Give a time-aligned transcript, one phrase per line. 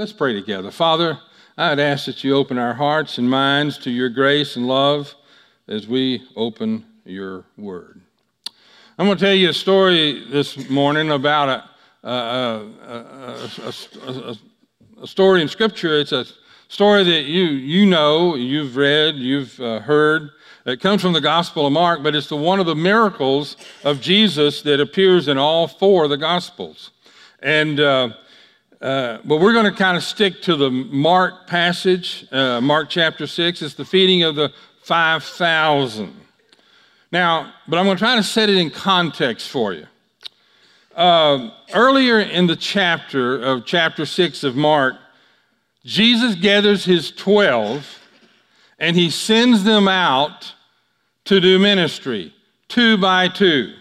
[0.00, 0.70] Let's pray together.
[0.70, 1.18] Father,
[1.58, 5.14] I'd ask that you open our hearts and minds to your grace and love
[5.68, 8.00] as we open your word.
[8.98, 11.66] I'm going to tell you a story this morning about
[12.02, 12.66] a, a,
[14.06, 14.36] a,
[15.02, 16.00] a story in Scripture.
[16.00, 16.24] It's a
[16.68, 20.30] story that you, you know, you've read, you've uh, heard.
[20.64, 24.00] It comes from the Gospel of Mark, but it's the one of the miracles of
[24.00, 26.90] Jesus that appears in all four of the Gospels.
[27.42, 28.10] And uh,
[28.80, 33.26] uh, but we're going to kind of stick to the Mark passage, uh, Mark chapter
[33.26, 33.60] 6.
[33.60, 34.52] It's the feeding of the
[34.82, 36.14] 5,000.
[37.12, 39.86] Now, but I'm going to try to set it in context for you.
[40.94, 44.96] Uh, earlier in the chapter of chapter 6 of Mark,
[45.84, 47.98] Jesus gathers his 12
[48.78, 50.54] and he sends them out
[51.24, 52.34] to do ministry,
[52.68, 53.74] two by two.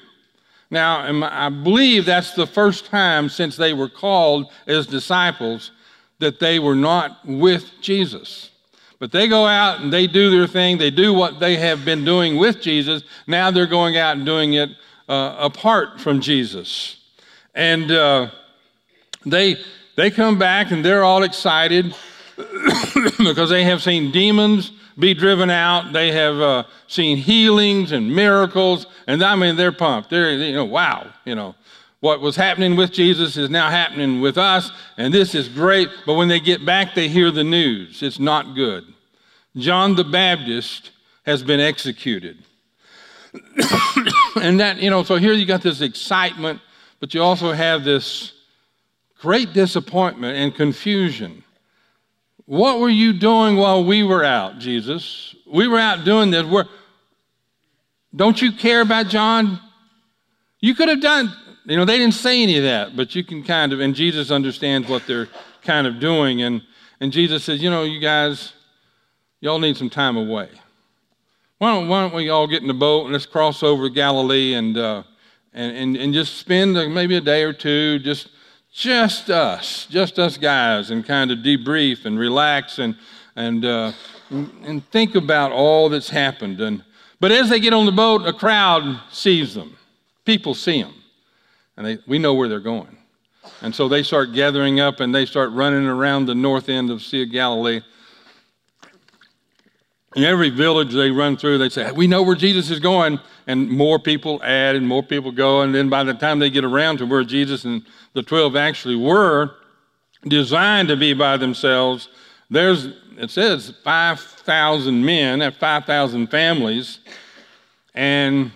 [0.71, 5.71] Now, I believe that's the first time since they were called as disciples
[6.19, 8.51] that they were not with Jesus.
[8.99, 10.77] But they go out and they do their thing.
[10.77, 13.01] They do what they have been doing with Jesus.
[13.25, 14.69] Now they're going out and doing it
[15.07, 16.97] uh, apart from Jesus.
[17.55, 18.29] And uh,
[19.25, 19.57] they,
[19.95, 21.95] they come back and they're all excited
[23.17, 25.91] because they have seen demons be driven out.
[25.91, 30.09] They have uh, seen healings and miracles, and I mean, they're pumped.
[30.09, 31.55] They're, you know, wow, you know,
[31.99, 35.89] what was happening with Jesus is now happening with us, and this is great.
[36.05, 38.01] But when they get back, they hear the news.
[38.01, 38.85] It's not good.
[39.57, 40.91] John the Baptist
[41.25, 42.37] has been executed.
[44.41, 46.61] and that, you know, so here you got this excitement,
[46.99, 48.33] but you also have this
[49.19, 51.43] great disappointment and confusion.
[52.49, 55.35] What were you doing while we were out, Jesus?
[55.45, 56.43] We were out doing this.
[56.43, 56.65] We're,
[58.15, 59.59] don't you care about John?
[60.59, 61.31] You could have done,
[61.65, 64.31] you know, they didn't say any of that, but you can kind of, and Jesus
[64.31, 65.27] understands what they're
[65.61, 66.41] kind of doing.
[66.41, 66.63] And,
[66.99, 68.53] and Jesus says, you know, you guys,
[69.41, 70.49] y'all need some time away.
[71.59, 74.55] Why don't, why don't we all get in the boat and let's cross over Galilee
[74.55, 75.03] and, uh,
[75.53, 78.29] and, and, and just spend maybe a day or two just
[78.71, 82.95] just us, just us guys, and kind of debrief and relax and,
[83.35, 83.91] and, uh,
[84.29, 86.61] and think about all that's happened.
[86.61, 86.83] And,
[87.19, 89.75] but as they get on the boat, a crowd sees them.
[90.25, 90.93] People see them,
[91.75, 92.95] and they, we know where they're going.
[93.61, 97.01] And so they start gathering up and they start running around the north end of
[97.01, 97.81] Sea of Galilee.
[100.15, 103.19] In every village they run through, they say, We know where Jesus is going.
[103.47, 105.61] And more people add and more people go.
[105.61, 107.83] And then by the time they get around to where Jesus and
[108.13, 109.55] the 12 actually were
[110.27, 112.09] designed to be by themselves,
[112.49, 116.99] there's, it says 5,000 men, at 5,000 families.
[117.95, 118.51] And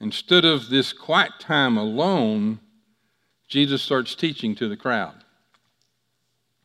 [0.00, 2.60] instead of this quiet time alone,
[3.48, 5.22] Jesus starts teaching to the crowd.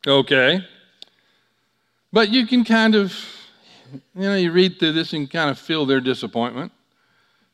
[0.05, 0.65] Okay.
[2.13, 3.13] But you can kind of,
[3.93, 6.71] you know, you read through this and kind of feel their disappointment.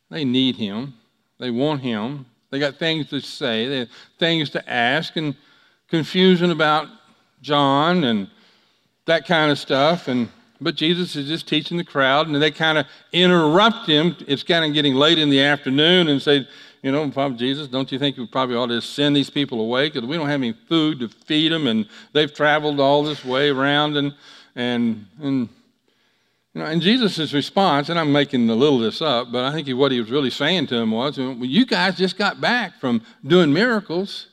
[0.10, 0.94] They need him,
[1.40, 3.88] they want him, they got things to say, they
[4.20, 5.36] things to ask, and
[5.90, 6.88] confusion about
[7.42, 8.30] John and
[9.06, 10.08] that kind of stuff.
[10.08, 10.30] And
[10.62, 14.16] but Jesus is just teaching the crowd, and they kind of interrupt him.
[14.28, 16.48] It's kind of getting late in the afternoon, and say,
[16.82, 19.90] you know, Father Jesus, don't you think we probably ought to send these people away
[19.90, 23.50] because we don't have any food to feed them, and they've traveled all this way
[23.50, 24.14] around, and
[24.56, 25.50] and and
[26.54, 29.68] you know, and Jesus' response, and I'm making a little this up, but I think
[29.70, 33.02] what he was really saying to him was, well, you guys just got back from
[33.26, 34.28] doing miracles.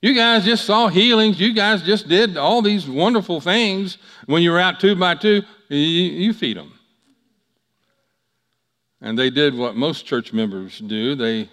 [0.00, 1.40] You guys just saw healings.
[1.40, 3.98] You guys just did all these wonderful things.
[4.26, 6.72] When you were out two by two, you, you feed them.
[9.00, 11.14] And they did what most church members do.
[11.16, 11.48] They,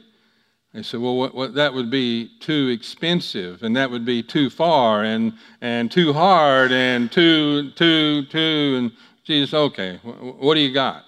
[0.73, 4.49] they said, well, what, what, that would be too expensive, and that would be too
[4.49, 8.91] far, and, and too hard, and too, too, too, and
[9.31, 11.05] Jesus, okay, what do you got?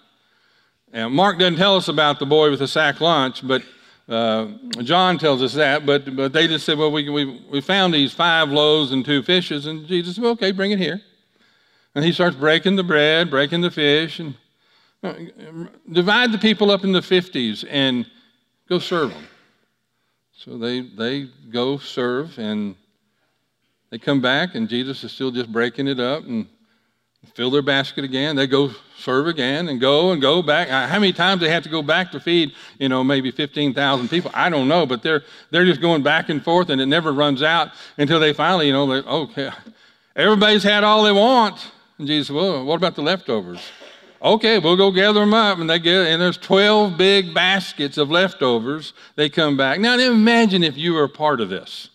[0.93, 3.63] And Mark doesn't tell us about the boy with the sack lunch, but
[4.07, 4.47] uh,
[4.81, 5.85] John tells us that.
[5.85, 9.23] But, but they just said, well, we, we, we found these five loaves and two
[9.23, 9.65] fishes.
[9.65, 11.01] And Jesus said, well, okay, bring it here.
[11.95, 14.35] And he starts breaking the bread, breaking the fish, and
[15.03, 15.15] uh,
[15.91, 18.09] divide the people up into 50s and
[18.69, 19.27] go serve them.
[20.31, 22.75] So they, they go serve, and
[23.89, 26.47] they come back, and Jesus is still just breaking it up and
[27.33, 28.35] fill their basket again.
[28.35, 30.69] They go serve again and go and go back.
[30.69, 34.31] How many times they have to go back to feed, you know, maybe 15,000 people?
[34.33, 37.41] I don't know, but they're, they're just going back and forth and it never runs
[37.41, 39.51] out until they finally, you know, they, okay,
[40.15, 41.71] everybody's had all they want.
[41.97, 43.61] And Jesus well, what about the leftovers?
[44.21, 45.59] Okay, we'll go gather them up.
[45.59, 48.93] And they get, and there's 12 big baskets of leftovers.
[49.15, 49.79] They come back.
[49.79, 51.89] Now, imagine if you were a part of this.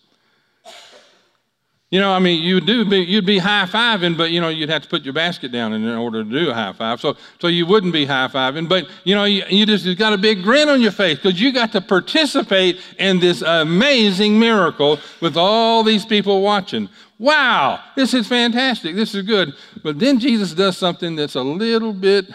[1.91, 4.69] You know, I mean, you do be, you'd be high fiving, but you know, you'd
[4.69, 7.01] have to put your basket down in order to do a high five.
[7.01, 10.17] So, so you wouldn't be high fiving, but you know, you, you just got a
[10.17, 15.35] big grin on your face because you got to participate in this amazing miracle with
[15.35, 16.89] all these people watching.
[17.17, 18.95] Wow, this is fantastic.
[18.95, 19.53] This is good.
[19.83, 22.27] But then Jesus does something that's a little bit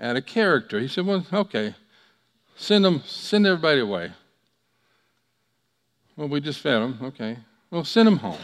[0.00, 0.80] out of character.
[0.80, 1.76] He said, "Well, okay,
[2.56, 4.10] send them, send everybody away."
[6.16, 6.98] Well, we just fed them.
[7.00, 7.38] Okay.
[7.70, 8.38] Well, send them home.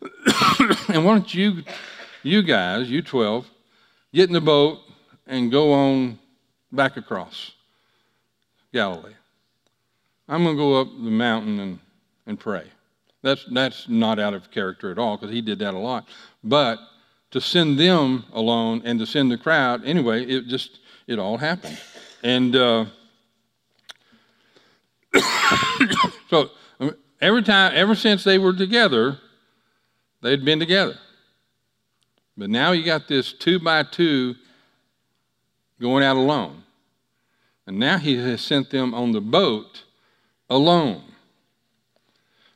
[0.88, 1.62] and why don't you,
[2.22, 3.46] you guys, you 12,
[4.14, 4.78] get in the boat
[5.26, 6.18] and go on
[6.72, 7.52] back across
[8.72, 9.12] Galilee.
[10.28, 11.78] I'm going to go up the mountain and,
[12.26, 12.64] and pray.
[13.22, 16.08] That's, that's not out of character at all because he did that a lot.
[16.42, 16.78] But
[17.32, 21.78] to send them alone and to send the crowd, anyway, it just, it all happened.
[22.22, 22.86] And uh,
[26.30, 26.50] so
[27.20, 29.18] every time, ever since they were together,
[30.22, 30.98] they'd been together.
[32.36, 34.34] But now you got this two by two
[35.80, 36.62] going out alone.
[37.66, 39.82] And now he has sent them on the boat
[40.48, 41.02] alone.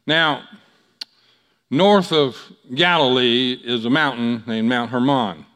[0.06, 0.44] Now,
[1.70, 2.36] north of
[2.74, 5.46] Galilee is a mountain named Mount Hermon.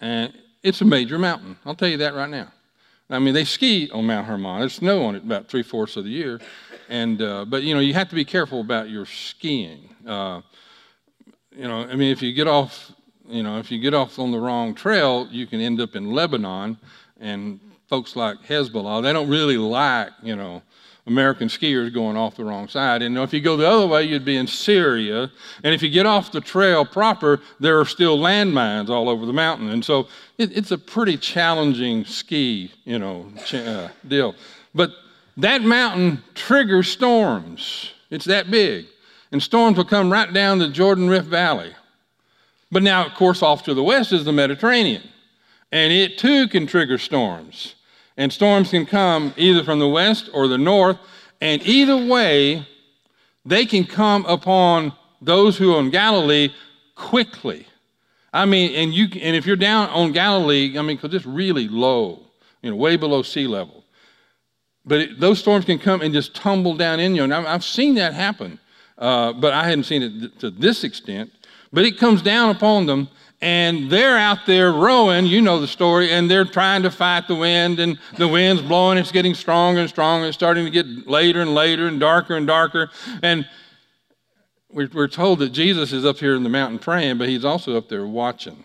[0.00, 0.32] And
[0.62, 1.56] it's a major mountain.
[1.64, 2.52] I'll tell you that right now.
[3.10, 4.60] I mean, they ski on Mount Hermon.
[4.60, 6.40] There's snow on it about three fourths of the year.
[6.88, 9.94] And, uh, but, you know, you have to be careful about your skiing.
[10.06, 10.40] Uh,
[11.54, 12.92] you know, I mean, if you get off,
[13.28, 16.12] you know, if you get off on the wrong trail, you can end up in
[16.12, 16.78] Lebanon.
[17.20, 20.62] And folks like Hezbollah, they don't really like, you know,
[21.06, 23.02] American skiers going off the wrong side.
[23.02, 25.30] And if you go the other way, you'd be in Syria.
[25.62, 29.32] And if you get off the trail proper, there are still landmines all over the
[29.32, 29.68] mountain.
[29.68, 30.08] And so
[30.38, 34.34] it, it's a pretty challenging ski, you know, uh, deal.
[34.74, 34.92] But
[35.36, 37.90] that mountain triggers storms.
[38.10, 38.86] It's that big.
[39.30, 41.74] And storms will come right down the Jordan Rift Valley.
[42.72, 45.02] But now, of course, off to the west is the Mediterranean.
[45.70, 47.74] And it too can trigger storms.
[48.16, 50.98] And storms can come either from the west or the north.
[51.40, 52.66] And either way,
[53.44, 56.50] they can come upon those who are in Galilee
[56.94, 57.66] quickly.
[58.32, 61.68] I mean, and you and if you're down on Galilee, I mean, because it's really
[61.68, 62.20] low,
[62.62, 63.84] you know, way below sea level.
[64.84, 67.22] But it, those storms can come and just tumble down in you.
[67.22, 68.58] And I've seen that happen,
[68.98, 71.30] uh, but I hadn't seen it to this extent.
[71.72, 73.08] But it comes down upon them,
[73.40, 75.26] and they're out there rowing.
[75.26, 78.98] You know the story, and they're trying to fight the wind, and the wind's blowing.
[78.98, 80.26] It's getting stronger and stronger.
[80.26, 82.90] It's starting to get later and later and darker and darker.
[83.22, 83.46] And
[84.74, 87.88] we're, told that Jesus is up here in the mountain praying, but he's also up
[87.88, 88.64] there watching.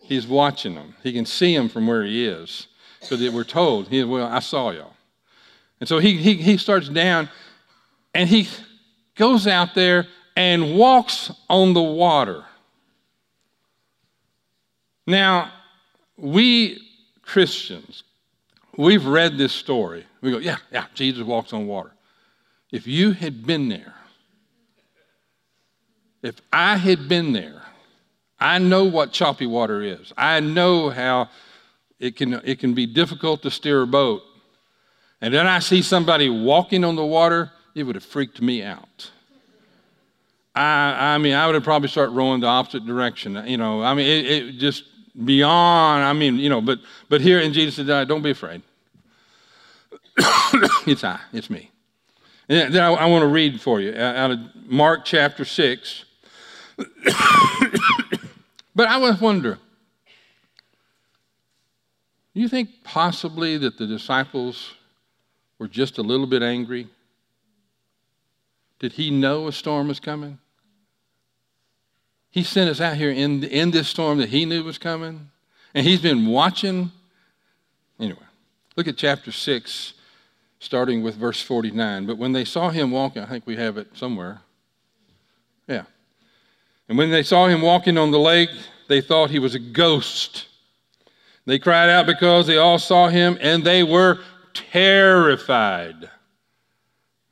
[0.00, 0.94] He's watching them.
[1.02, 2.66] He can see them from where he is.
[3.00, 4.94] Because we're told, he, well, I saw y'all.
[5.80, 7.28] And so he, he, he starts down
[8.14, 8.48] and he
[9.16, 10.06] goes out there
[10.36, 12.44] and walks on the water.
[15.06, 15.52] Now,
[16.16, 16.80] we
[17.22, 18.04] Christians,
[18.76, 20.06] we've read this story.
[20.20, 21.92] We go, yeah, yeah, Jesus walks on water.
[22.70, 23.94] If you had been there,
[26.22, 27.62] if I had been there,
[28.38, 30.12] I know what choppy water is.
[30.16, 31.28] I know how
[31.98, 34.22] it can, it can be difficult to steer a boat
[35.22, 39.10] and then I see somebody walking on the water, it would have freaked me out.
[40.52, 43.40] I, I mean, I would have probably started rowing the opposite direction.
[43.46, 44.82] You know, I mean, it, it just
[45.24, 46.04] beyond.
[46.04, 48.62] I mean, you know, but but here in Jesus said, "Don't be afraid.
[50.86, 51.20] it's I.
[51.32, 51.70] It's me."
[52.48, 56.04] And then I, I want to read for you uh, out of Mark chapter six.
[58.74, 59.58] but I was wonder.
[62.34, 64.72] You think possibly that the disciples
[65.58, 66.88] were just a little bit angry?
[68.78, 70.38] Did he know a storm was coming?
[72.32, 75.30] He sent us out here in, in this storm that he knew was coming,
[75.74, 76.90] and he's been watching.
[78.00, 78.24] Anyway,
[78.74, 79.92] look at chapter 6,
[80.58, 82.06] starting with verse 49.
[82.06, 84.40] But when they saw him walking, I think we have it somewhere.
[85.68, 85.84] Yeah.
[86.88, 88.50] And when they saw him walking on the lake,
[88.88, 90.46] they thought he was a ghost.
[91.44, 94.20] They cried out because they all saw him, and they were
[94.54, 96.04] terrified.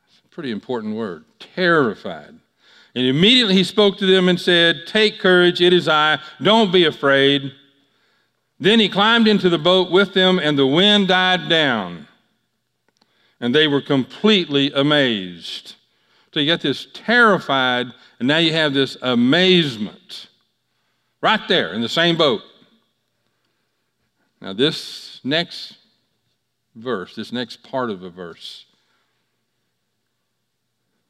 [0.06, 2.39] It's a pretty important word terrified.
[2.94, 6.84] And immediately he spoke to them and said, Take courage, it is I, don't be
[6.84, 7.52] afraid.
[8.58, 12.06] Then he climbed into the boat with them, and the wind died down.
[13.40, 15.76] And they were completely amazed.
[16.32, 17.86] So you got this terrified,
[18.18, 20.28] and now you have this amazement
[21.22, 22.42] right there in the same boat.
[24.40, 25.76] Now, this next
[26.74, 28.66] verse, this next part of the verse,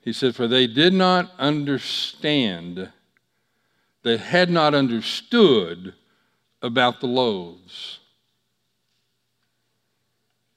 [0.03, 2.91] He said, For they did not understand,
[4.03, 5.95] they had not understood
[6.63, 8.01] about the loaves.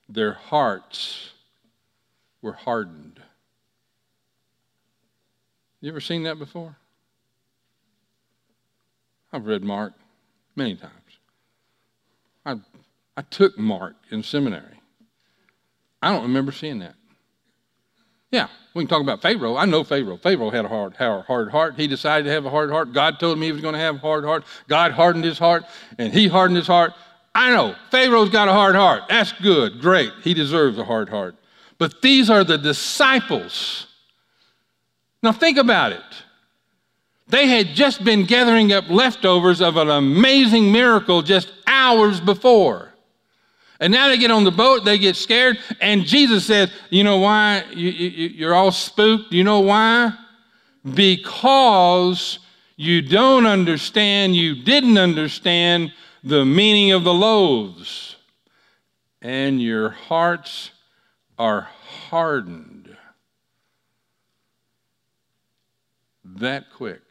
[0.08, 1.32] Their hearts
[2.42, 3.22] were hardened.
[5.82, 6.78] You ever seen that before?
[9.34, 9.94] I've read Mark
[10.56, 10.94] many times.
[12.46, 12.56] I,
[13.18, 14.80] I took Mark in seminary.
[16.02, 16.96] I don't remember seeing that.
[18.34, 19.56] Yeah, we can talk about Pharaoh.
[19.56, 20.18] I know Pharaoh.
[20.18, 21.76] Pharaoh had a hard, hard heart.
[21.76, 22.92] He decided to have a hard heart.
[22.92, 24.44] God told him he was going to have a hard heart.
[24.68, 25.66] God hardened his heart,
[26.00, 26.94] and he hardened his heart.
[27.36, 29.04] I know Pharaoh's got a hard heart.
[29.08, 30.12] That's good, great.
[30.24, 31.36] He deserves a hard heart.
[31.78, 33.86] But these are the disciples.
[35.22, 36.02] Now think about it.
[37.28, 42.93] They had just been gathering up leftovers of an amazing miracle just hours before.
[43.84, 47.18] And now they get on the boat, they get scared, and Jesus said, You know
[47.18, 49.34] why you, you, you're all spooked?
[49.34, 50.14] You know why?
[50.94, 52.40] Because
[52.78, 55.92] you don't understand, you didn't understand
[56.24, 58.16] the meaning of the loaves,
[59.22, 60.72] and your hearts
[61.38, 61.68] are
[62.10, 62.96] hardened
[66.24, 67.02] that quick.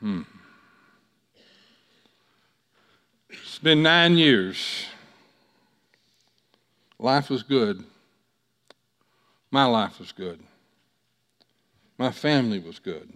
[0.00, 0.22] Hmm.
[3.28, 4.86] It's been nine years.
[7.00, 7.82] Life was good.
[9.50, 10.38] My life was good.
[11.98, 13.12] My family was good.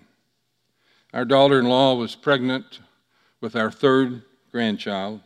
[1.15, 2.81] Our daughter in law was pregnant
[3.41, 5.21] with our third grandchild.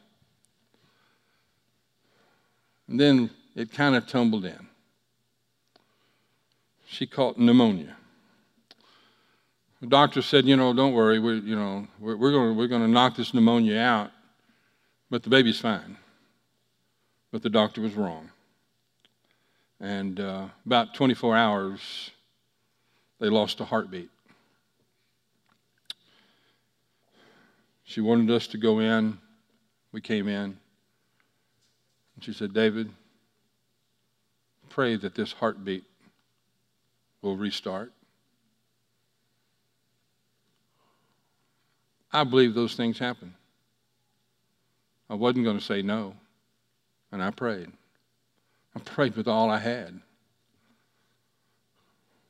[2.87, 4.69] And then it kind of tumbled in.
[6.87, 7.97] She caught pneumonia.
[9.81, 12.89] The doctor said, you know, don't worry, we're, you know, we're, we're going we're to
[12.89, 14.11] knock this pneumonia out.
[15.11, 15.97] But the baby's fine.
[17.31, 18.31] But the doctor was wrong.
[19.81, 22.11] And uh, about 24 hours,
[23.21, 24.11] they lost a heartbeat.
[27.85, 29.19] She wanted us to go in.
[29.93, 30.57] We came in.
[32.15, 32.91] And she said, David,
[34.71, 35.85] pray that this heartbeat
[37.23, 37.93] will restart.
[42.13, 43.35] I believe those things happen.
[45.09, 46.15] I wasn't going to say no.
[47.13, 47.71] And I prayed.
[48.75, 50.01] I prayed with all I had.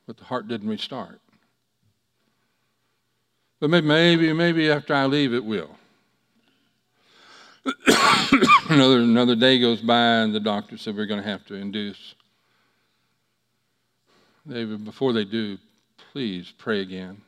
[0.05, 1.19] But the heart didn't restart.
[3.59, 5.75] But maybe, maybe maybe after I leave, it will.
[8.69, 12.13] another, another day goes by, and the doctor said we're going to have to induce.
[14.47, 15.57] David, before they do,
[16.11, 17.21] please pray again.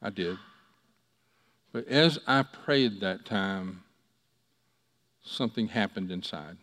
[0.00, 0.38] I did.
[1.72, 3.82] But as I prayed that time,
[5.22, 6.58] something happened inside.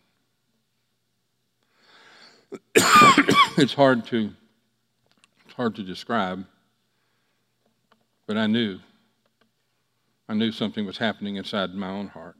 [2.74, 4.32] it's hard to
[5.44, 6.46] it's hard to describe,
[8.26, 8.78] but I knew.
[10.28, 12.36] I knew something was happening inside my own heart.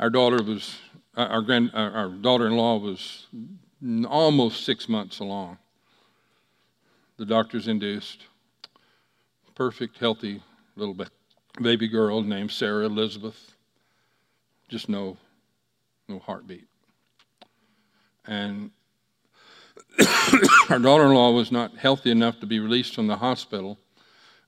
[0.00, 0.76] Our daughter was
[1.16, 3.26] our grand our daughter-in-law was
[4.08, 5.58] almost six months along
[7.16, 8.24] the doctors induced.
[9.54, 10.42] Perfect, healthy
[10.76, 10.96] little
[11.60, 13.54] baby girl named Sarah Elizabeth.
[14.68, 15.16] Just no,
[16.08, 16.68] no heartbeat.
[18.26, 18.70] And
[20.68, 23.78] our daughter in law was not healthy enough to be released from the hospital,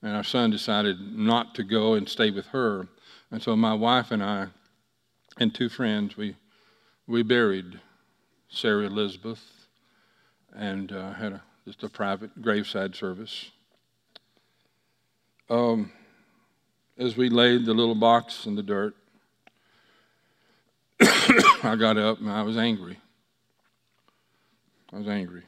[0.02, 2.88] and our son decided not to go and stay with her.
[3.30, 4.48] And so my wife and I
[5.38, 6.36] and two friends, we,
[7.06, 7.80] we buried
[8.48, 9.42] Sarah Elizabeth
[10.54, 13.50] and uh, had a just a private graveside service.
[15.50, 15.92] Um,
[16.96, 18.96] as we laid the little box in the dirt,
[21.02, 22.98] I got up and I was angry.
[24.94, 25.42] I was angry.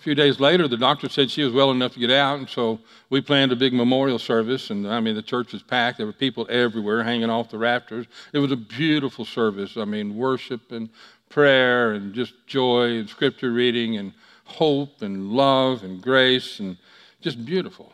[0.00, 2.48] A few days later, the doctor said she was well enough to get out, and
[2.48, 4.70] so we planned a big memorial service.
[4.70, 5.98] And I mean, the church was packed.
[5.98, 8.06] There were people everywhere hanging off the rafters.
[8.32, 9.76] It was a beautiful service.
[9.76, 10.88] I mean, worship and
[11.28, 14.12] prayer and just joy and scripture reading and
[14.44, 16.76] hope and love and grace and
[17.20, 17.92] just beautiful.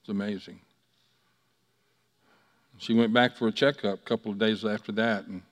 [0.00, 0.60] It's amazing.
[2.78, 5.42] She went back for a checkup a couple of days after that, and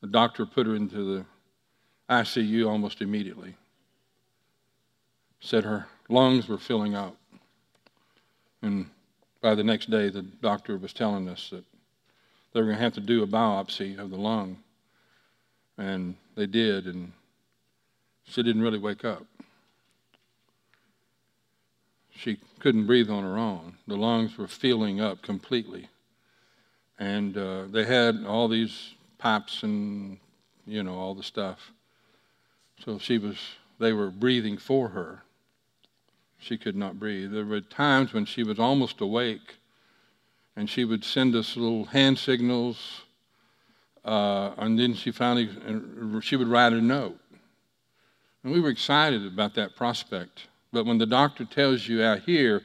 [0.00, 1.24] the doctor put her into the
[2.08, 3.56] ICU almost immediately.
[5.40, 7.16] Said her lungs were filling up.
[8.62, 8.90] And
[9.40, 11.64] by the next day, the doctor was telling us that
[12.52, 14.58] they were going to have to do a biopsy of the lung.
[15.80, 17.12] And they did, and
[18.24, 19.24] she didn't really wake up.
[22.20, 23.74] she couldn't breathe on her own.
[23.86, 25.88] The lungs were filling up completely.
[26.98, 30.18] And uh, they had all these pipes and,
[30.66, 31.72] you know, all the stuff.
[32.84, 33.38] So she was,
[33.78, 35.22] they were breathing for her.
[36.38, 37.32] She could not breathe.
[37.32, 39.56] There were times when she was almost awake
[40.56, 43.02] and she would send us little hand signals.
[44.04, 45.50] Uh, and then she finally,
[46.22, 47.18] she would write a note.
[48.42, 50.48] And we were excited about that prospect.
[50.72, 52.62] But when the doctor tells you out here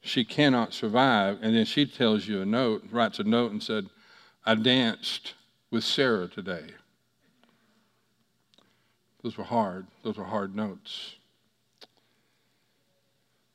[0.00, 3.86] she cannot survive, and then she tells you a note, writes a note and said,
[4.46, 5.34] I danced
[5.70, 6.66] with Sarah today.
[9.22, 9.86] Those were hard.
[10.04, 11.16] Those were hard notes.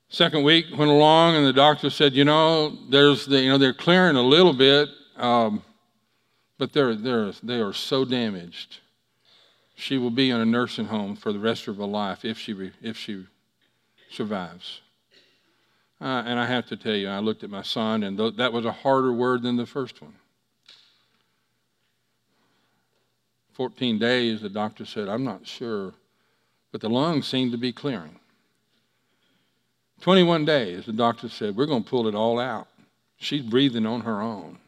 [0.10, 3.74] Second week went along, and the doctor said, "You know, there's the, you know, they're
[3.74, 5.64] clearing a little bit, um,
[6.64, 8.80] but they're, they're, they are so damaged.
[9.76, 12.72] She will be in a nursing home for the rest of her life if she,
[12.82, 13.26] if she
[14.10, 14.80] survives."
[16.00, 18.54] Uh, and I have to tell you, I looked at my son, and th- that
[18.54, 20.14] was a harder word than the first one.
[23.52, 25.94] 14 days, the doctor said, I'm not sure,
[26.72, 28.22] but the lungs seem to be clearing.
[30.00, 32.70] 21 days, the doctor said, We're going to pull it all out.
[33.18, 34.60] She's breathing on her own.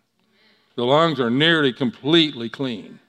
[0.75, 2.99] The lungs are nearly completely clean.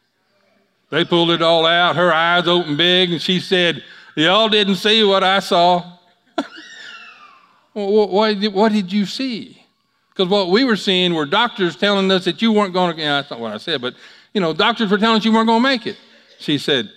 [0.90, 3.82] They pulled it all out, her eyes open big, and she said,
[4.14, 5.98] Y'all didn't see what I saw.
[7.72, 9.62] what, what did you see?
[10.10, 13.06] Because what we were seeing were doctors telling us that you weren't going to, you
[13.06, 13.94] know, that's not what I said, but
[14.32, 15.96] you know, doctors were telling us you weren't going to make it.
[16.38, 16.90] She said,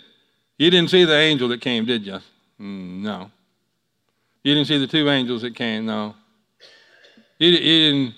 [0.58, 2.20] You didn't see the angel that came, did you?
[2.60, 3.32] Mm, no.
[4.44, 5.86] You didn't see the two angels that came?
[5.86, 6.16] No.
[7.38, 8.16] You, you didn't.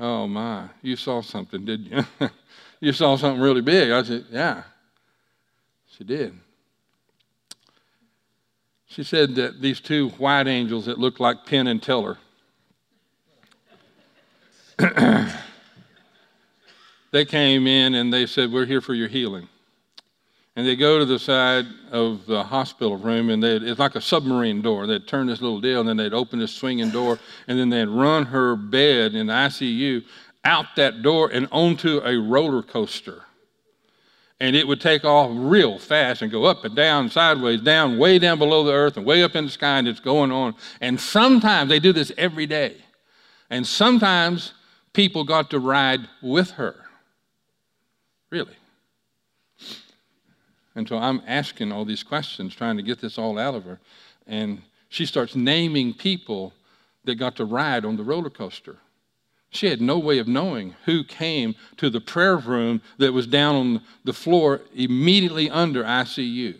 [0.00, 0.68] Oh, my.
[0.80, 2.02] You saw something, did you?
[2.80, 3.90] you saw something really big.
[3.90, 4.62] I said, Yeah.
[5.86, 6.40] She did.
[8.86, 12.16] She said that these two white angels that looked like Penn and Teller.
[17.12, 19.48] they came in and they said, We're here for your healing.
[20.60, 24.60] And they go to the side of the hospital room, and it's like a submarine
[24.60, 24.86] door.
[24.86, 27.18] They'd turn this little deal, and then they'd open this swinging door,
[27.48, 30.04] and then they'd run her bed in the ICU
[30.44, 33.22] out that door and onto a roller coaster.
[34.38, 38.18] And it would take off real fast and go up and down, sideways, down, way
[38.18, 40.54] down below the earth, and way up in the sky, and it's going on.
[40.82, 42.76] And sometimes they do this every day.
[43.48, 44.52] And sometimes
[44.92, 46.76] people got to ride with her.
[48.28, 48.59] Really.
[50.74, 53.80] And so I'm asking all these questions, trying to get this all out of her.
[54.26, 56.52] And she starts naming people
[57.04, 58.76] that got to ride on the roller coaster.
[59.50, 63.56] She had no way of knowing who came to the prayer room that was down
[63.56, 66.56] on the floor immediately under ICU.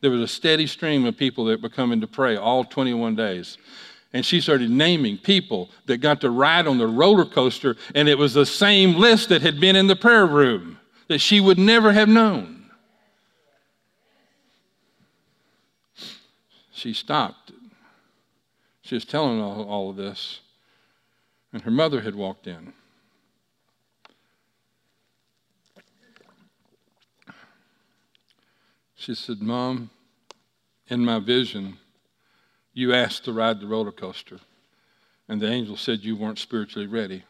[0.00, 3.58] There was a steady stream of people that were coming to pray all 21 days.
[4.12, 8.18] And she started naming people that got to ride on the roller coaster, and it
[8.18, 10.78] was the same list that had been in the prayer room
[11.08, 12.61] that she would never have known.
[16.82, 17.52] She stopped.
[18.80, 20.40] She was telling all, all of this,
[21.52, 22.72] and her mother had walked in.
[28.96, 29.90] She said, Mom,
[30.88, 31.78] in my vision,
[32.74, 34.40] you asked to ride the roller coaster,
[35.28, 37.22] and the angel said you weren't spiritually ready,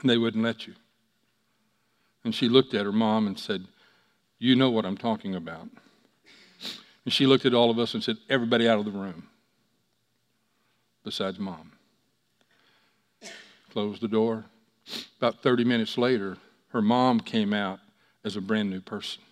[0.00, 0.72] and they wouldn't let you.
[2.24, 3.66] And she looked at her mom and said,
[4.38, 5.68] You know what I'm talking about.
[7.08, 9.28] And she looked at all of us and said, Everybody out of the room,
[11.04, 11.72] besides mom.
[13.72, 14.44] Closed the door.
[15.16, 16.36] About 30 minutes later,
[16.68, 17.80] her mom came out
[18.26, 19.22] as a brand new person.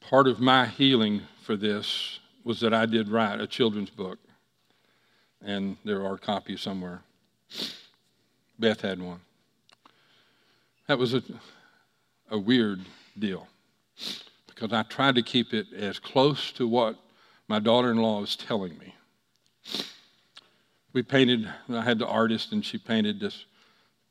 [0.00, 4.18] Part of my healing for this was that I did write a children's book
[5.44, 7.02] and there are copies somewhere.
[8.58, 9.20] Beth had one.
[10.86, 11.22] That was a,
[12.30, 12.80] a weird
[13.18, 13.48] deal
[14.46, 16.96] because I tried to keep it as close to what
[17.48, 18.94] my daughter in law was telling me.
[20.92, 23.46] We painted, I had the artist, and she painted this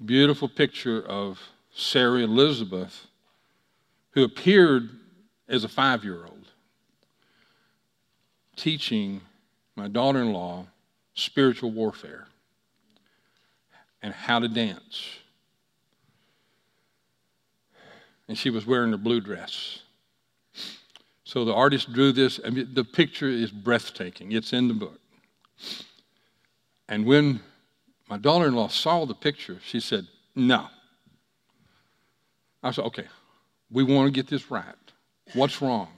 [0.03, 1.39] beautiful picture of
[1.73, 3.07] Sarah Elizabeth,
[4.11, 4.89] who appeared
[5.47, 6.47] as a five year old,
[8.55, 9.21] teaching
[9.75, 10.65] my daughter in law
[11.13, 12.27] spiritual warfare
[14.01, 15.19] and how to dance.
[18.27, 19.79] And she was wearing a blue dress.
[21.23, 22.37] So the artist drew this.
[22.37, 24.31] The picture is breathtaking.
[24.31, 24.99] It's in the book.
[26.87, 27.41] And when
[28.09, 30.67] my daughter in law saw the picture, she said, No.
[32.63, 33.07] I said, okay,
[33.69, 34.75] we want to get this right.
[35.33, 35.89] What's wrong?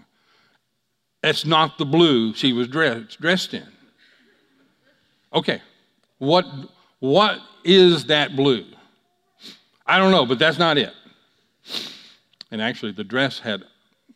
[1.21, 3.67] That's not the blue she was dressed, dressed in.
[5.33, 5.61] Okay,
[6.17, 6.45] what,
[6.99, 8.65] what is that blue?
[9.85, 10.93] I don't know, but that's not it.
[12.55, 13.65] And actually, the dress had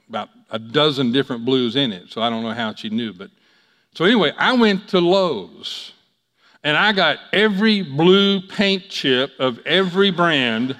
[0.07, 3.11] about a dozen different blues in it, so I don't know how she knew.
[3.11, 3.31] But
[3.93, 5.91] so anyway, I went to Lowe's
[6.63, 10.77] and I got every blue paint chip of every brand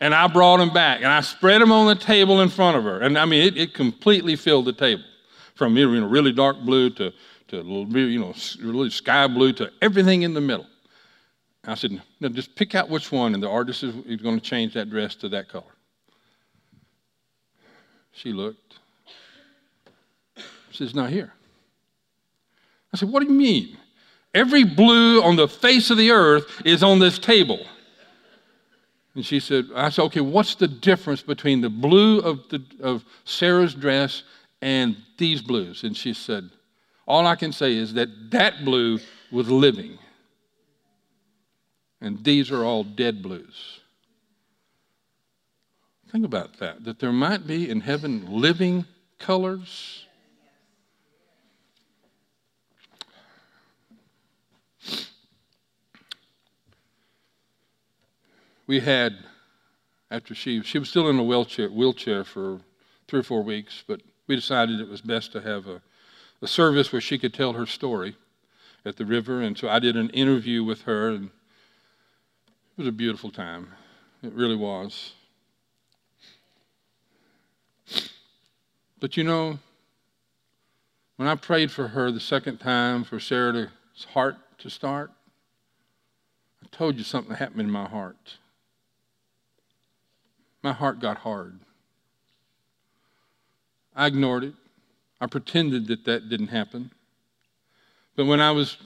[0.00, 2.84] and I brought them back and I spread them on the table in front of
[2.84, 3.00] her.
[3.00, 5.04] And I mean, it, it completely filled the table
[5.54, 7.12] from you know, really dark blue to,
[7.48, 10.66] to you know, really sky blue to everything in the middle.
[11.64, 14.42] I said, no, just pick out which one, and the artist is, is going to
[14.42, 15.64] change that dress to that color.
[18.12, 18.78] She looked.
[20.70, 21.32] She says, not here.
[22.92, 23.76] I said, what do you mean?
[24.34, 27.66] Every blue on the face of the earth is on this table.
[29.14, 33.04] And she said, I said, okay, what's the difference between the blue of, the, of
[33.24, 34.22] Sarah's dress
[34.62, 35.84] and these blues?
[35.84, 36.48] And she said,
[37.06, 38.98] all I can say is that that blue
[39.30, 39.98] was living.
[42.00, 43.80] And these are all dead blues.
[46.12, 48.84] Think about that, that there might be in heaven living
[49.18, 50.04] colors.
[58.66, 59.16] We had,
[60.10, 62.60] after she, she was still in a wheelchair, wheelchair for
[63.08, 65.80] three or four weeks, but we decided it was best to have a,
[66.42, 68.16] a service where she could tell her story
[68.84, 69.40] at the river.
[69.40, 71.30] And so I did an interview with her, and it
[72.76, 73.68] was a beautiful time.
[74.22, 75.14] It really was.
[79.02, 79.58] But you know,
[81.16, 83.66] when I prayed for her the second time for Sarah's
[84.10, 85.10] heart to start,
[86.62, 88.36] I told you something happened in my heart.
[90.62, 91.58] My heart got hard.
[93.96, 94.54] I ignored it.
[95.20, 96.92] I pretended that that didn't happen.
[98.14, 98.76] But when I was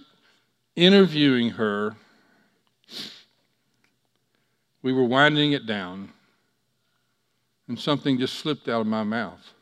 [0.76, 1.94] interviewing her,
[4.81, 6.09] we were winding it down,
[7.68, 9.52] and something just slipped out of my mouth.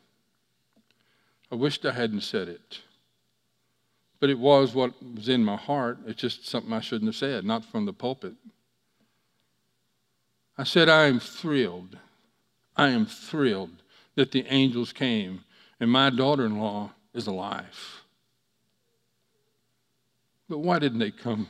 [1.55, 2.81] I wished I hadn't said it.
[4.19, 5.99] But it was what was in my heart.
[6.05, 8.35] It's just something I shouldn't have said, not from the pulpit.
[10.59, 11.97] I said, I am thrilled.
[12.77, 13.71] I am thrilled
[14.17, 15.45] that the angels came
[15.79, 18.03] and my daughter in law is alive.
[20.49, 21.47] But why didn't they come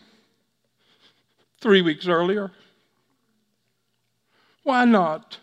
[1.63, 2.53] three weeks earlier?
[4.65, 5.39] Why not?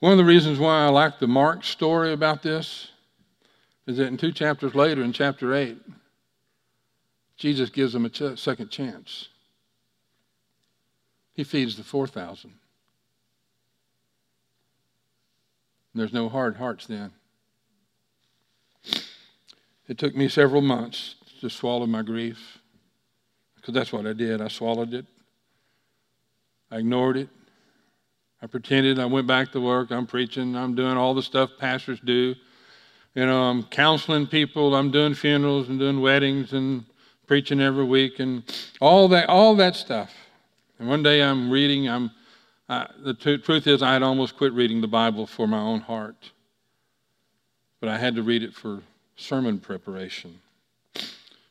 [0.00, 2.90] One of the reasons why I like the Mark story about this
[3.86, 5.78] is that in two chapters later, in chapter 8,
[7.36, 9.28] Jesus gives them a ch- second chance.
[11.32, 12.52] He feeds the 4,000.
[15.94, 17.12] There's no hard hearts then.
[19.88, 22.58] It took me several months to swallow my grief
[23.54, 24.42] because that's what I did.
[24.42, 25.06] I swallowed it,
[26.70, 27.28] I ignored it,
[28.46, 29.90] I pretended I went back to work.
[29.90, 30.54] I'm preaching.
[30.54, 32.36] I'm doing all the stuff pastors do.
[33.16, 34.76] You know, I'm counseling people.
[34.76, 36.84] I'm doing funerals and doing weddings and
[37.26, 38.44] preaching every week and
[38.80, 40.14] all that, all that stuff.
[40.78, 41.88] And one day I'm reading.
[41.88, 42.12] I'm
[42.68, 46.30] the t- truth is I had almost quit reading the Bible for my own heart,
[47.80, 48.80] but I had to read it for
[49.16, 50.38] sermon preparation.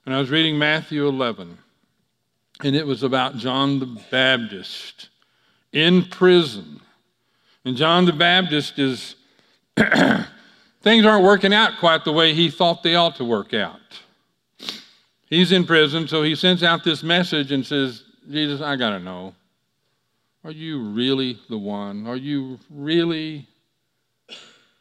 [0.06, 1.58] And I was reading Matthew 11,
[2.64, 5.10] and it was about John the Baptist
[5.74, 6.80] in prison.
[7.66, 9.16] And John the Baptist is,
[9.76, 13.80] things aren't working out quite the way he thought they ought to work out.
[15.26, 19.00] He's in prison, so he sends out this message and says, Jesus, I got to
[19.00, 19.34] know.
[20.44, 22.06] Are you really the one?
[22.06, 23.48] Are you really,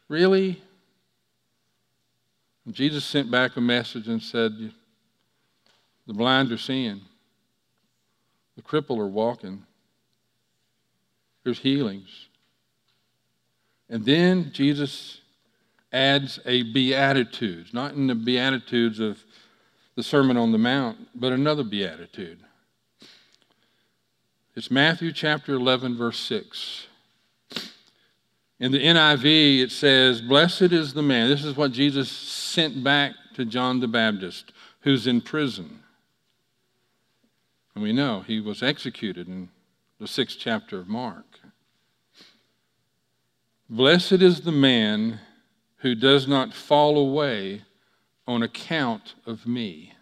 [0.07, 0.61] really?
[2.65, 4.51] And Jesus sent back a message and said,
[6.05, 7.01] The blind are seeing,
[8.55, 9.63] the cripple are walking,
[11.43, 12.24] there's healings.
[13.89, 15.21] And then Jesus
[15.93, 19.23] adds a beatitude, not in the beatitudes of
[19.95, 22.39] the Sermon on the Mount, but another beatitude.
[24.55, 26.87] It's Matthew chapter 11, verse 6.
[28.59, 31.29] In the NIV, it says, Blessed is the man.
[31.29, 35.79] This is what Jesus sent back to John the Baptist, who's in prison.
[37.73, 39.49] And we know he was executed in
[39.99, 41.25] the sixth chapter of Mark.
[43.69, 45.19] Blessed is the man
[45.77, 47.63] who does not fall away
[48.27, 49.95] on account of me.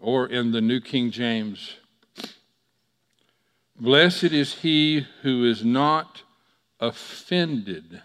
[0.00, 1.76] or in the New King James,
[3.80, 6.22] Blessed is he who is not
[6.80, 8.02] offended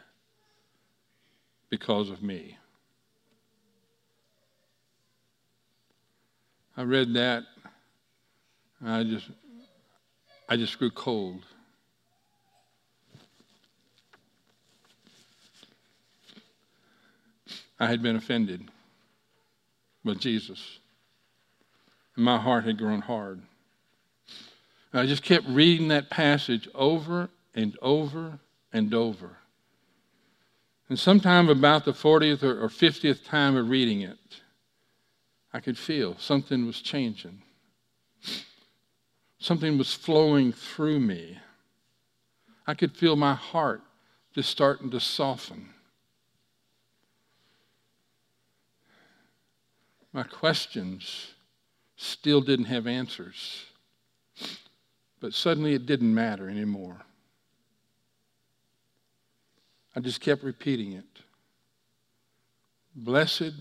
[1.69, 2.57] because of me.
[6.77, 7.43] I read that,
[8.85, 9.29] I just,
[10.47, 11.43] I just grew cold.
[17.79, 18.69] I had been offended
[20.03, 20.79] with Jesus.
[22.15, 23.41] And my heart had grown hard.
[24.93, 28.39] I just kept reading that passage over and over
[28.71, 29.37] and over.
[30.89, 34.19] And sometime about the 40th or 50th time of reading it,
[35.51, 37.41] I could feel something was changing.
[39.39, 41.39] Something was flowing through me.
[42.67, 43.81] I could feel my heart
[44.33, 45.72] just starting to soften.
[50.13, 51.33] My questions
[51.95, 53.65] still didn't have answers.
[55.19, 57.01] But suddenly it didn't matter anymore.
[59.95, 61.05] I just kept repeating it.
[62.95, 63.53] Blessed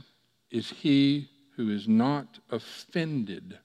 [0.50, 3.58] is he who is not offended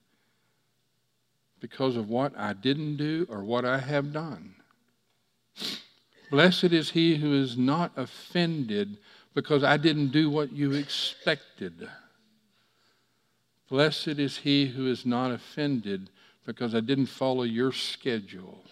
[1.60, 4.56] because of what I didn't do or what I have done.
[6.30, 8.98] Blessed is he who is not offended
[9.34, 11.88] because I didn't do what you expected.
[13.70, 16.10] Blessed is he who is not offended
[16.46, 18.64] because I didn't follow your schedule.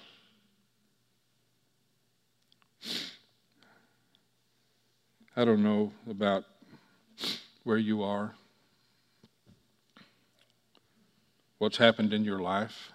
[5.36, 6.45] I don't know about
[7.65, 8.36] where you are,
[11.58, 12.93] what's happened in your life,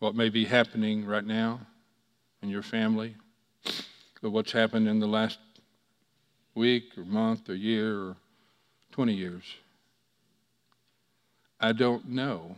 [0.00, 1.60] what may be happening right now
[2.42, 3.14] in your family,
[4.20, 5.38] but what's happened in the last
[6.56, 8.16] week or month or year or
[8.92, 9.42] 20 years.
[11.58, 12.56] I don't know.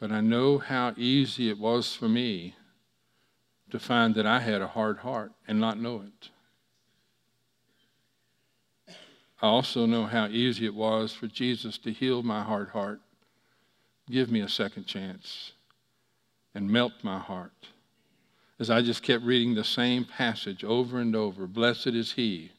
[0.00, 2.54] But I know how easy it was for me
[3.70, 6.30] to find that I had a hard heart and not know it.
[9.42, 13.00] I also know how easy it was for Jesus to heal my hard heart,
[14.10, 15.52] give me a second chance,
[16.54, 17.68] and melt my heart.
[18.58, 22.50] As I just kept reading the same passage over and over Blessed is he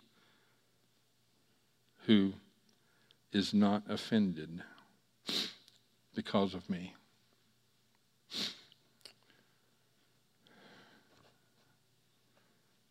[2.09, 2.33] who
[3.31, 4.63] is not offended
[6.15, 6.95] because of me.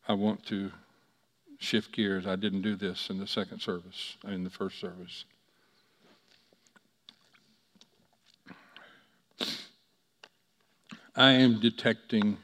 [0.07, 0.71] I want to
[1.59, 2.29] shift gears.
[2.29, 5.25] I didn't do this in the second service, in the first service.
[11.17, 12.37] I am detecting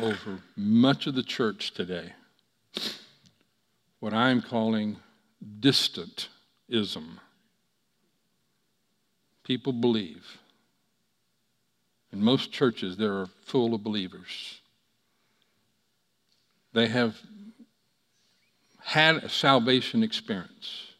[0.00, 2.12] over much of the church today
[4.06, 4.98] what I'm calling
[5.58, 7.18] distantism.
[9.42, 10.38] People believe.
[12.12, 14.60] In most churches, they are full of believers.
[16.72, 17.16] They have
[18.78, 20.92] had a salvation experience.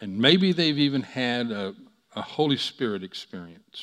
[0.00, 1.72] And maybe they've even had a,
[2.16, 3.80] a Holy Spirit experience.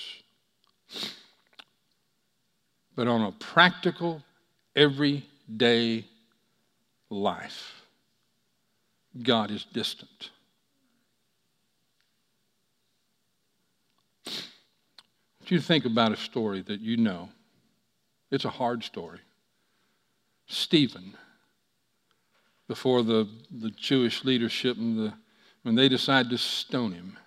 [2.98, 4.22] But on a practical,
[4.76, 6.04] everyday
[7.10, 7.85] life,
[9.22, 10.32] God is distant.
[15.40, 17.30] Want you think about a story that you know.
[18.32, 19.20] It's a hard story.
[20.48, 21.16] Stephen,
[22.68, 25.14] before the, the Jewish leadership and the,
[25.62, 27.18] when they decide to stone him.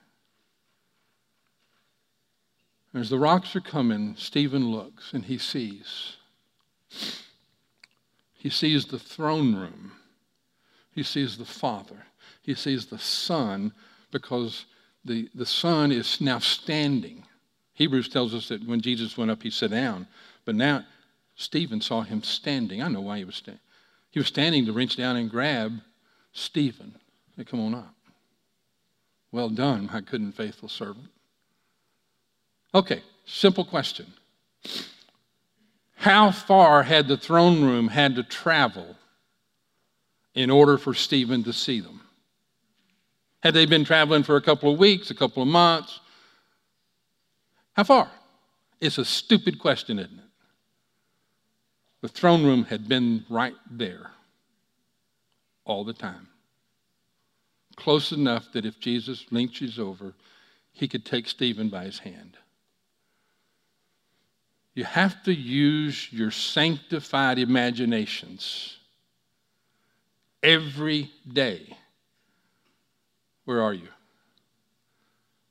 [2.92, 6.16] As the rocks are coming, Stephen looks and he sees.
[8.32, 9.92] He sees the throne room
[10.98, 12.06] he sees the Father.
[12.42, 13.72] He sees the Son
[14.10, 14.64] because
[15.04, 17.22] the, the Son is now standing.
[17.74, 20.08] Hebrews tells us that when Jesus went up, he sat down.
[20.44, 20.84] But now
[21.36, 22.82] Stephen saw him standing.
[22.82, 23.60] I know why he was standing.
[24.10, 25.80] He was standing to reach down and grab
[26.32, 26.96] Stephen.
[27.36, 27.94] Say, come on up.
[29.30, 31.06] Well done, my good and faithful servant.
[32.74, 34.06] Okay, simple question.
[35.94, 38.96] How far had the throne room had to travel
[40.38, 42.00] in order for Stephen to see them.
[43.40, 45.98] Had they been traveling for a couple of weeks, a couple of months?
[47.72, 48.08] How far?
[48.80, 50.24] It's a stupid question, isn't it?
[52.02, 54.12] The throne room had been right there
[55.64, 56.28] all the time.
[57.74, 60.14] Close enough that if Jesus leans over,
[60.70, 62.36] he could take Stephen by his hand.
[64.76, 68.77] You have to use your sanctified imaginations
[70.42, 71.76] every day
[73.44, 73.88] Where are you?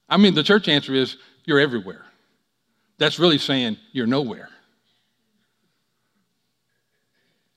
[0.08, 2.06] I mean, the church answer is you're everywhere.
[2.98, 4.50] That's really saying you're nowhere.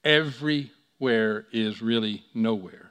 [0.03, 2.91] Everywhere is really nowhere.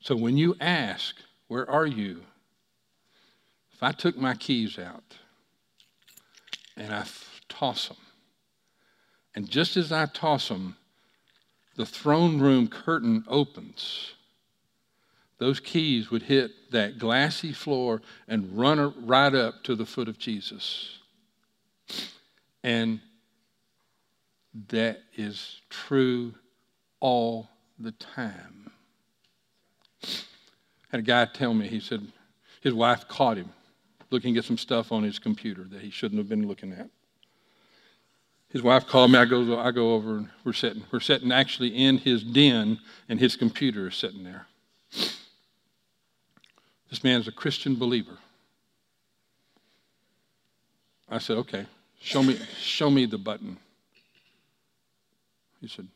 [0.00, 1.16] So when you ask,
[1.48, 2.22] Where are you?
[3.72, 5.16] If I took my keys out
[6.76, 7.04] and I
[7.48, 7.96] toss them,
[9.34, 10.76] and just as I toss them,
[11.76, 14.14] the throne room curtain opens
[15.38, 20.18] those keys would hit that glassy floor and run right up to the foot of
[20.18, 20.98] Jesus.
[22.64, 23.00] And
[24.68, 26.34] that is true
[27.00, 28.70] all the time.
[30.02, 30.08] I
[30.92, 32.00] had a guy tell me, he said
[32.62, 33.50] his wife caught him
[34.10, 36.88] looking at some stuff on his computer that he shouldn't have been looking at.
[38.56, 39.18] His wife called me.
[39.18, 40.82] I go, I go over and we're sitting.
[40.90, 44.46] We're sitting actually in his den, and his computer is sitting there.
[46.88, 48.16] This man is a Christian believer.
[51.06, 51.66] I said, okay,
[52.00, 53.58] show me, show me the button.
[55.60, 55.88] He said,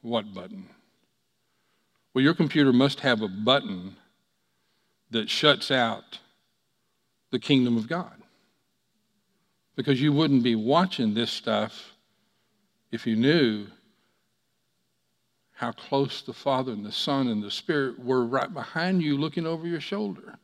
[0.00, 0.70] what button?
[2.14, 3.96] Well, your computer must have a button
[5.10, 6.20] that shuts out
[7.30, 8.21] the kingdom of God.
[9.76, 11.94] Because you wouldn't be watching this stuff
[12.90, 13.66] if you knew
[15.52, 19.46] how close the Father and the Son and the Spirit were right behind you looking
[19.46, 20.36] over your shoulder.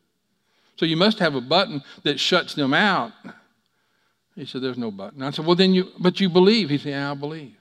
[0.77, 3.13] So you must have a button that shuts them out.
[4.37, 5.23] He said, There's no button.
[5.23, 6.71] I said, Well, then you, but you believe.
[6.71, 7.57] He said, Yeah, I believe.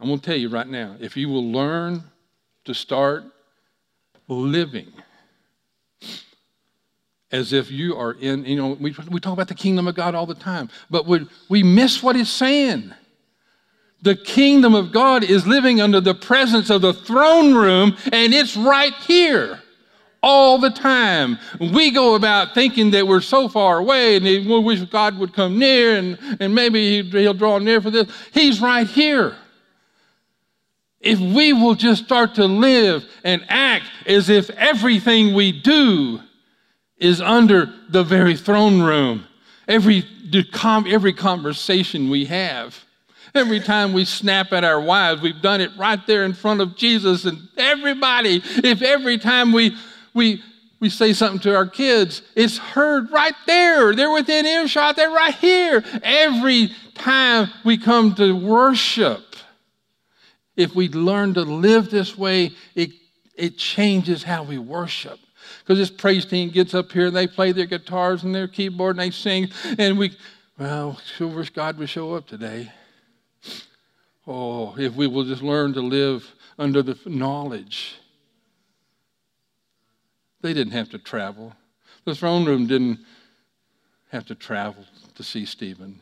[0.00, 2.02] I'm going to tell you right now if you will learn
[2.64, 3.24] to start
[4.28, 4.92] living
[7.30, 10.14] as if you are in, you know, we, we talk about the kingdom of God
[10.14, 12.92] all the time, but we, we miss what he's saying.
[14.02, 18.56] The kingdom of God is living under the presence of the throne room, and it's
[18.56, 19.60] right here
[20.22, 21.38] all the time.
[21.60, 25.58] We go about thinking that we're so far away and we wish God would come
[25.58, 28.08] near and, and maybe he'll draw near for this.
[28.32, 29.36] He's right here.
[31.00, 36.20] If we will just start to live and act as if everything we do
[36.98, 39.24] is under the very throne room.
[39.66, 40.04] Every,
[40.64, 42.84] every conversation we have,
[43.34, 46.76] every time we snap at our wives, we've done it right there in front of
[46.76, 48.42] Jesus and everybody.
[48.44, 49.76] If every time we,
[50.14, 50.42] we,
[50.80, 53.94] we say something to our kids, it's heard right there.
[53.94, 55.84] They're within earshot, they're right here.
[56.02, 59.22] Every time we come to worship,
[60.56, 62.90] if we learn to live this way, it,
[63.36, 65.20] it changes how we worship
[65.68, 68.96] because this praise team gets up here and they play their guitars and their keyboard
[68.96, 70.16] and they sing, and we,
[70.58, 72.72] well, sure wish God would show up today.
[74.26, 77.96] Oh, if we will just learn to live under the knowledge.
[80.40, 81.52] They didn't have to travel.
[82.06, 83.00] The throne room didn't
[84.10, 86.00] have to travel to see Stephen.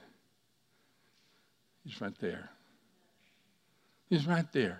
[1.84, 2.50] He's right there.
[4.08, 4.78] He's right there.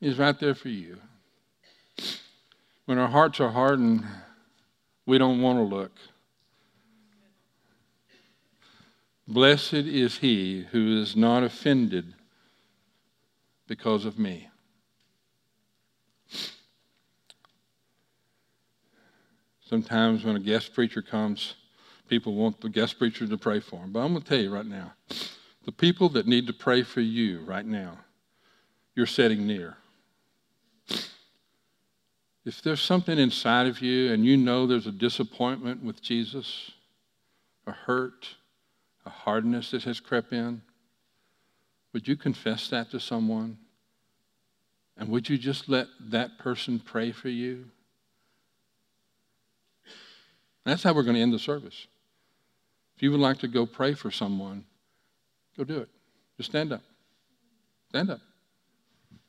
[0.00, 0.96] He's right there for you.
[2.90, 4.04] When our hearts are hardened,
[5.06, 5.92] we don't want to look.
[9.28, 12.14] Blessed is he who is not offended
[13.68, 14.48] because of me.
[19.64, 21.54] Sometimes when a guest preacher comes,
[22.08, 23.92] people want the guest preacher to pray for them.
[23.92, 24.94] But I'm going to tell you right now
[25.64, 27.98] the people that need to pray for you right now,
[28.96, 29.76] you're sitting near
[32.44, 36.70] if there's something inside of you and you know there's a disappointment with Jesus,
[37.66, 38.36] a hurt,
[39.04, 40.62] a hardness that has crept in,
[41.92, 43.58] would you confess that to someone?
[44.96, 47.66] And would you just let that person pray for you?
[50.64, 51.86] That's how we're going to end the service.
[52.96, 54.64] If you would like to go pray for someone,
[55.56, 55.88] go do it.
[56.36, 56.82] Just stand up.
[57.88, 58.20] Stand up.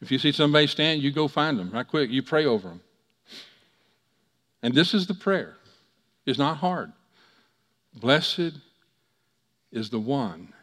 [0.01, 2.09] If you see somebody stand, you go find them right quick.
[2.09, 2.81] You pray over them.
[4.63, 5.55] And this is the prayer.
[6.25, 6.91] It's not hard.
[7.93, 8.59] Blessed
[9.71, 10.53] is the one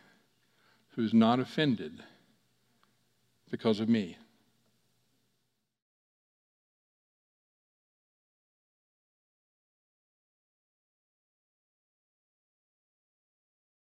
[0.90, 2.02] who's not offended
[3.50, 4.16] because of me.